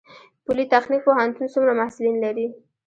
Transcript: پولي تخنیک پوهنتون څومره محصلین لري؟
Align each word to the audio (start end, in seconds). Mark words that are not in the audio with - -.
پولي 0.43 0.65
تخنیک 0.73 1.01
پوهنتون 1.05 1.47
څومره 1.53 1.73
محصلین 1.79 2.15
لري؟ 2.23 2.47